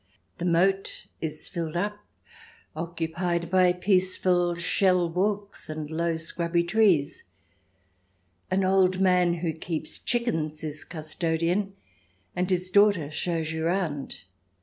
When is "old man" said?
8.65-9.35